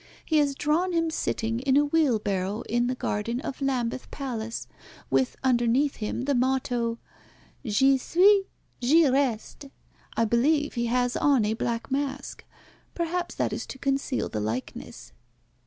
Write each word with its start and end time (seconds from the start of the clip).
He 0.25 0.37
has 0.39 0.55
drawn 0.55 0.93
him 0.93 1.11
sitting 1.11 1.59
in 1.59 1.77
a 1.77 1.85
wheelbarrow 1.85 2.63
in 2.63 2.87
the 2.87 2.95
gardens 2.95 3.41
of 3.43 3.61
Lambeth 3.61 4.09
Palace, 4.09 4.65
with 5.11 5.35
underneath 5.43 5.97
him 5.97 6.21
the 6.23 6.33
motto, 6.33 6.97
'J'y 7.63 7.99
suis, 7.99 8.45
j'y 8.81 9.07
reste.' 9.13 9.67
I 10.17 10.25
believe 10.25 10.73
he 10.73 10.87
has 10.87 11.15
on 11.15 11.45
a 11.45 11.53
black 11.53 11.91
mask. 11.91 12.43
Perhaps 12.95 13.35
that 13.35 13.53
is 13.53 13.67
to 13.67 13.77
conceal 13.77 14.27
the 14.27 14.39
likeness." 14.41 15.13